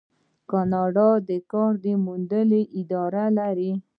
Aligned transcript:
کاناډا 0.49 1.09
د 1.27 1.31
کار 1.51 1.73
موندنې 2.05 2.61
ادارې 2.79 3.25
لري. 3.37 3.71